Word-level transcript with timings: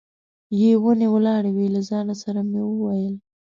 یې 0.59 0.71
ونې 0.81 1.07
ولاړې 1.13 1.51
وې، 1.55 1.67
له 1.75 1.81
ځان 1.89 2.07
سره 2.23 2.39
مې 2.49 2.61
وویل. 2.65 3.15